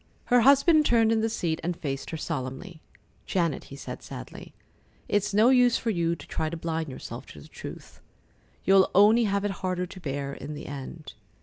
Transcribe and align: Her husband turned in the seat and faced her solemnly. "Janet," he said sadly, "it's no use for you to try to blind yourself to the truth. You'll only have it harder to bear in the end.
Her 0.33 0.41
husband 0.41 0.83
turned 0.83 1.11
in 1.11 1.21
the 1.21 1.29
seat 1.29 1.59
and 1.63 1.77
faced 1.77 2.09
her 2.09 2.17
solemnly. 2.17 2.81
"Janet," 3.27 3.65
he 3.65 3.75
said 3.75 4.01
sadly, 4.01 4.55
"it's 5.07 5.31
no 5.31 5.49
use 5.49 5.77
for 5.77 5.91
you 5.91 6.15
to 6.15 6.25
try 6.27 6.49
to 6.49 6.57
blind 6.57 6.89
yourself 6.89 7.27
to 7.27 7.39
the 7.39 7.47
truth. 7.47 8.01
You'll 8.65 8.89
only 8.95 9.25
have 9.25 9.45
it 9.45 9.51
harder 9.61 9.85
to 9.85 9.99
bear 9.99 10.33
in 10.33 10.55
the 10.55 10.65
end. 10.65 11.13